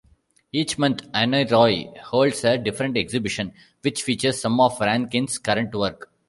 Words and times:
Each 0.51 0.79
month 0.79 1.03
"Annroy" 1.13 1.95
holds 2.05 2.43
a 2.43 2.57
different 2.57 2.97
exhibition, 2.97 3.53
which 3.81 4.01
features 4.01 4.41
some 4.41 4.59
of 4.59 4.79
Rankin's 4.81 5.37
current 5.37 5.75
work. 5.75 6.11